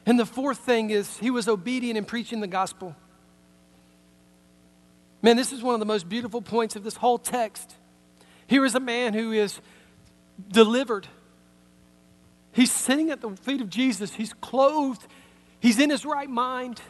[0.07, 2.95] And the fourth thing is, he was obedient in preaching the gospel.
[5.23, 7.75] Man, this is one of the most beautiful points of this whole text.
[8.47, 9.61] Here is a man who is
[10.51, 11.09] delivered
[12.55, 14.15] He's sitting at the feet of Jesus.
[14.15, 15.05] He's clothed.
[15.59, 16.81] He's in his right mind.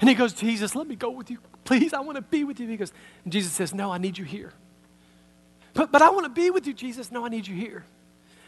[0.00, 1.38] And he goes, Jesus, let me go with you.
[1.64, 2.66] Please, I want to be with you.
[2.66, 2.92] He goes,
[3.22, 4.52] and Jesus says, No, I need you here.
[5.72, 7.12] But, but I want to be with you, Jesus.
[7.12, 7.84] No, I need you here.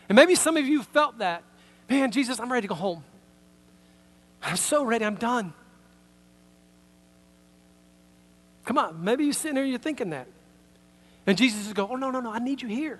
[0.08, 1.44] And maybe some of you felt that.
[1.88, 3.04] Man, Jesus, I'm ready to go home.
[4.42, 5.04] I'm so ready.
[5.04, 5.52] I'm done.
[8.64, 9.02] Come on.
[9.04, 10.26] Maybe you're sitting there you're thinking that.
[11.26, 12.32] And Jesus is going, Oh, no, no, no.
[12.32, 12.98] I need you here.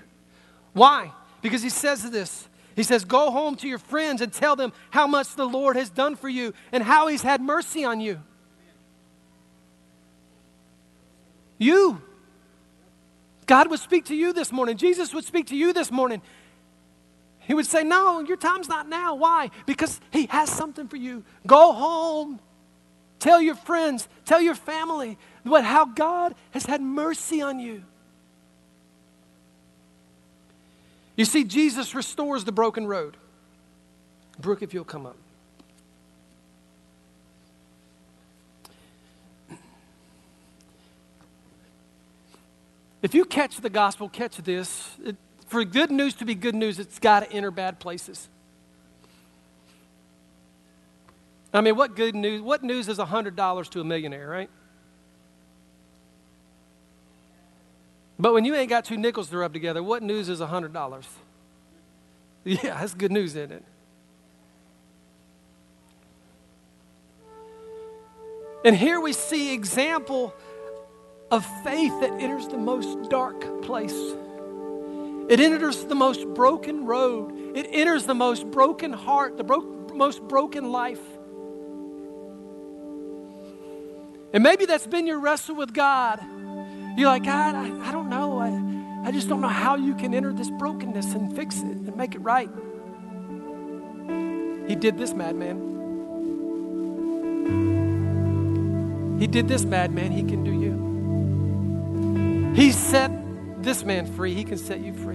[0.73, 1.13] Why?
[1.41, 2.49] Because he says this.
[2.77, 5.91] He says, Go home to your friends and tell them how much the Lord has
[5.91, 8.21] done for you and how he's had mercy on you.
[11.59, 12.03] You.
[13.47, 14.77] God would speak to you this morning.
[14.77, 16.23] Jesus would speak to you this morning.
[17.53, 19.15] He would say, No, your time's not now.
[19.15, 19.51] Why?
[19.67, 21.23] Because He has something for you.
[21.47, 22.41] Go home.
[23.19, 27.83] Tell your friends, tell your family what, how God has had mercy on you.
[31.15, 33.19] You see, Jesus restores the broken road.
[34.39, 35.19] Brooke, if you'll come up.
[43.03, 44.97] If you catch the gospel, catch this.
[45.05, 45.17] It,
[45.53, 48.31] for good news to be good news, it's got to enter bad places.
[51.53, 52.41] I mean, what good news?
[52.41, 54.49] What news is $100 to a millionaire, right?
[58.19, 61.05] But when you ain't got two nickels to rub together, what news is $100?
[62.45, 63.65] Yeah, that's good news, isn't it?
[68.65, 70.35] And here we see example
[71.31, 74.15] of faith that enters the most dark place.
[75.29, 77.57] It enters the most broken road.
[77.57, 81.01] It enters the most broken heart, the bro- most broken life.
[84.33, 86.21] And maybe that's been your wrestle with God.
[86.97, 88.39] You're like, God, I, I don't know.
[88.39, 91.97] I, I just don't know how you can enter this brokenness and fix it and
[91.97, 92.51] make it right.
[94.69, 95.71] He did this, madman.
[99.19, 100.13] He did this, madman.
[100.13, 102.53] He can do you.
[102.55, 103.11] He set
[103.63, 104.35] this man free.
[104.35, 105.12] He can set you free.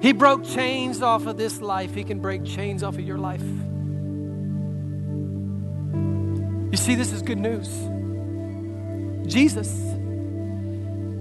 [0.00, 1.94] He broke chains off of this life.
[1.94, 3.42] He can break chains off of your life.
[6.70, 7.68] You see, this is good news.
[9.26, 9.68] Jesus,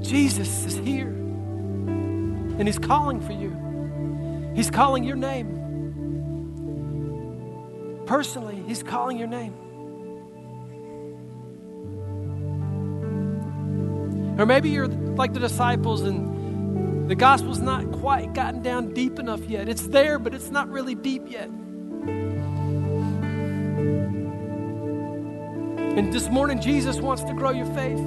[0.08, 1.08] Jesus is here.
[1.08, 4.54] And He's calling for you.
[4.56, 5.62] He's calling your name.
[8.06, 9.54] Personally, He's calling your name.
[14.38, 16.35] Or maybe you're like the disciples and
[17.08, 19.70] the gospel's not quite gotten down deep enough yet.
[19.70, 21.50] It's there, but it's not really deep yet.
[25.98, 28.00] And this morning, Jesus wants to grow your faith.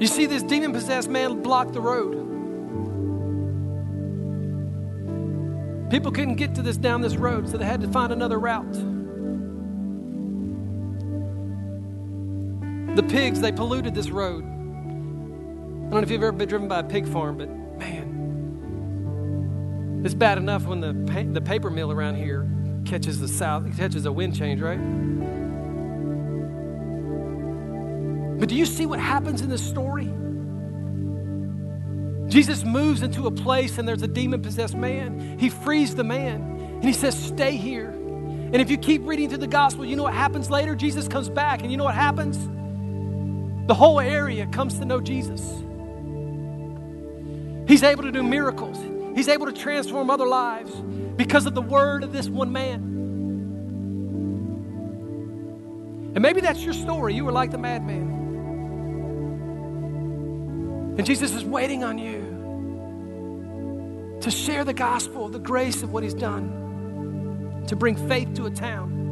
[0.00, 2.24] You see, this demon possessed man blocked the road.
[5.90, 8.95] People couldn't get to this down this road, so they had to find another route.
[12.96, 14.42] The pigs, they polluted this road.
[14.42, 18.14] I don't know if you've ever been driven by a pig farm, but man,
[20.02, 22.48] it's bad enough when the, pa- the paper mill around here
[22.86, 24.80] catches the south, catches a wind change, right?
[28.40, 30.10] But do you see what happens in this story?
[32.30, 35.38] Jesus moves into a place and there's a demon possessed man.
[35.38, 37.90] He frees the man and he says, Stay here.
[37.90, 40.74] And if you keep reading through the gospel, you know what happens later?
[40.74, 42.38] Jesus comes back and you know what happens?
[43.66, 45.40] The whole area comes to know Jesus.
[47.68, 48.78] He's able to do miracles.
[49.16, 50.72] He's able to transform other lives
[51.16, 52.92] because of the word of this one man.
[56.14, 57.14] And maybe that's your story.
[57.14, 58.14] You were like the madman.
[60.98, 62.34] And Jesus is waiting on you
[64.20, 68.50] to share the gospel, the grace of what he's done, to bring faith to a
[68.50, 69.05] town.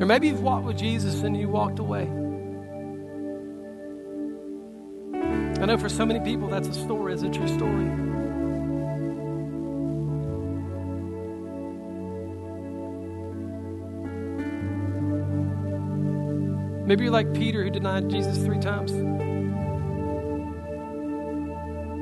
[0.00, 2.02] Or maybe you've walked with Jesus and you walked away.
[5.58, 7.86] I know for so many people that's a story, it's a true story.
[16.86, 18.92] Maybe you're like Peter who denied Jesus three times.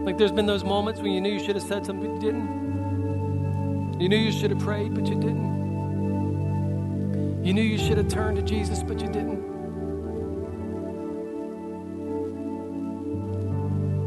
[0.04, 2.32] Like there's been those moments when you knew you should have said something but you
[2.32, 4.00] didn't.
[4.00, 5.53] You knew you should have prayed, but you didn't.
[7.44, 9.52] You knew you should have turned to Jesus, but you didn't.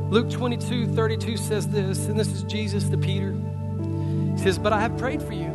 [0.10, 3.34] Luke 22 32 says this, and this is Jesus to Peter.
[4.32, 5.46] He says, But I have prayed for you.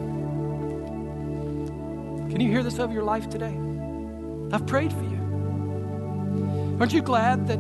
[2.31, 3.59] Can you hear this over your life today?
[4.53, 6.77] I've prayed for you.
[6.79, 7.59] Aren't you glad that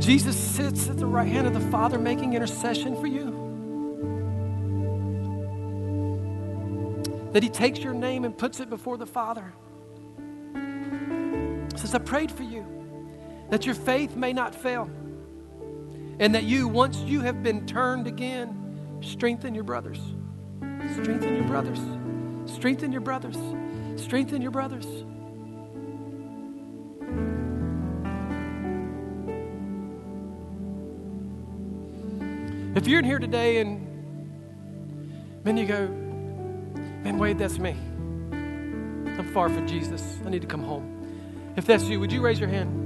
[0.00, 3.43] Jesus sits at the right hand of the Father making intercession for you?
[7.34, 9.52] That He takes your name and puts it before the Father.
[11.74, 12.64] Says, I prayed for you
[13.50, 14.88] that your faith may not fail,
[16.20, 19.98] and that you, once you have been turned again, strengthen your brothers.
[20.92, 21.80] Strengthen your brothers.
[22.46, 23.36] Strengthen your brothers.
[23.96, 24.86] Strengthen your brothers.
[32.76, 33.84] If you're in here today and
[35.42, 36.03] then you go,
[37.04, 37.76] man, Wade, that's me.
[39.18, 40.18] I'm far from Jesus.
[40.24, 41.52] I need to come home.
[41.56, 42.80] If that's you, would you raise your hand?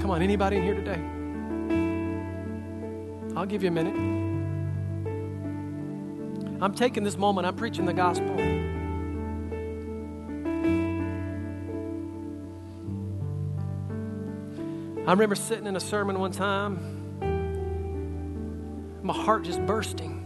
[0.00, 1.00] Come on, anybody in here today?
[3.36, 3.94] I'll give you a minute.
[6.62, 8.36] I'm taking this moment, I'm preaching the gospel.
[15.06, 16.98] I remember sitting in a sermon one time,
[19.02, 20.19] my heart just bursting,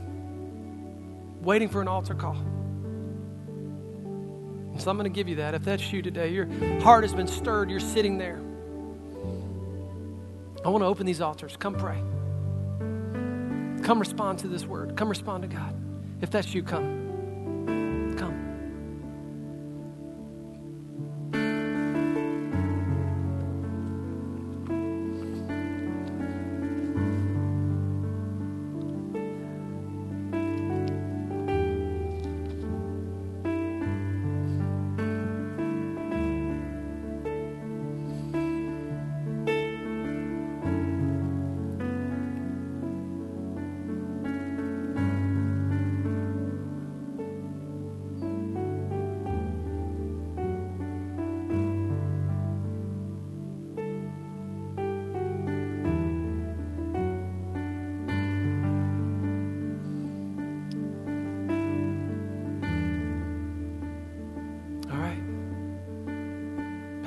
[1.45, 2.36] waiting for an altar call.
[4.72, 5.55] And So I'm going to give you that.
[5.55, 6.47] If that's you today, your
[6.80, 8.40] heart has been stirred, you're sitting there.
[10.64, 11.57] I want to open these altars.
[11.57, 12.01] Come pray.
[13.84, 14.97] Come respond to this word.
[14.97, 15.74] Come respond to God.
[16.22, 17.03] If that's you, come.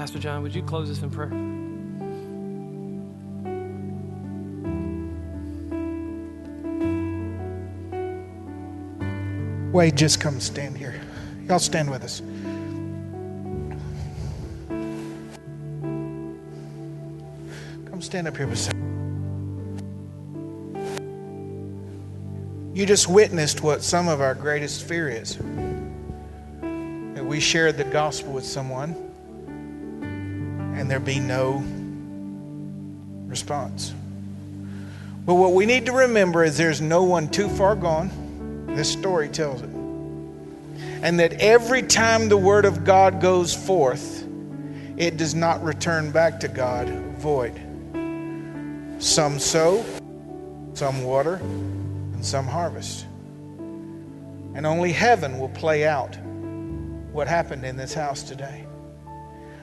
[0.07, 1.27] Pastor John, would you close us in prayer?
[9.73, 11.01] Wade, just come stand here.
[11.49, 12.21] Y'all stand with us.
[17.89, 18.73] Come stand up here beside.
[22.73, 25.35] You just witnessed what some of our greatest fear is.
[26.61, 29.06] That we shared the gospel with someone
[30.87, 31.61] and there be no
[33.29, 33.93] response.
[35.25, 38.09] But what we need to remember is there's no one too far gone.
[38.73, 39.69] This story tells it.
[41.03, 44.25] And that every time the word of God goes forth,
[44.95, 47.59] it does not return back to God void.
[48.99, 49.83] Some sow,
[50.73, 53.05] some water, and some harvest.
[53.59, 56.15] And only heaven will play out
[57.11, 58.66] what happened in this house today.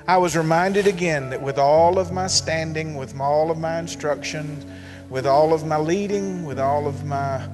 [0.07, 4.63] I was reminded again that with all of my standing, with all of my instruction,
[5.09, 7.49] with all of my leading, with all of my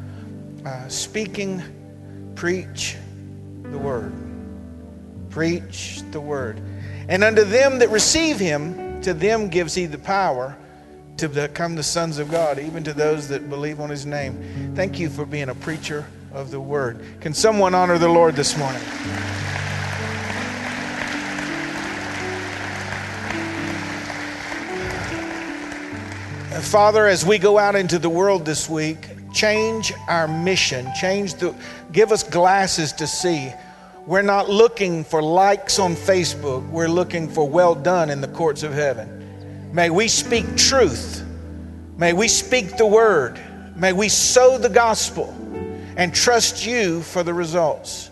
[0.66, 1.62] uh, speaking,
[2.34, 2.96] preach
[3.62, 4.12] the word.
[5.30, 6.60] Preach the word.
[7.08, 10.56] And unto them that receive him, to them gives he the power
[11.18, 14.72] to become the sons of God, even to those that believe on his name.
[14.74, 17.00] Thank you for being a preacher of the word.
[17.20, 18.82] Can someone honor the Lord this morning?
[26.60, 31.54] Father, as we go out into the world this week, change our mission, change the,
[31.92, 33.52] give us glasses to see.
[34.06, 38.62] We're not looking for likes on Facebook, we're looking for well done in the courts
[38.62, 39.70] of heaven.
[39.72, 41.24] May we speak truth,
[41.96, 43.40] may we speak the word,
[43.76, 45.34] may we sow the gospel
[45.96, 48.10] and trust you for the results.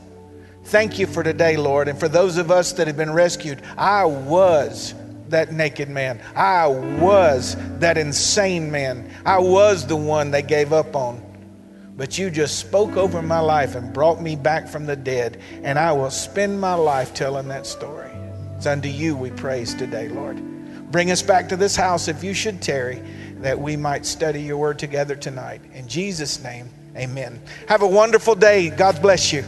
[0.64, 3.62] Thank you for today, Lord, and for those of us that have been rescued.
[3.76, 4.94] I was
[5.30, 6.20] that naked man.
[6.34, 9.10] I was that insane man.
[9.24, 11.24] I was the one they gave up on.
[11.96, 15.78] But you just spoke over my life and brought me back from the dead, and
[15.78, 18.10] I will spend my life telling that story.
[18.56, 20.40] It's unto you we praise today, Lord.
[20.92, 23.02] Bring us back to this house if you should tarry,
[23.38, 25.60] that we might study your word together tonight.
[25.74, 27.42] In Jesus' name, amen.
[27.66, 28.70] Have a wonderful day.
[28.70, 29.44] God bless you.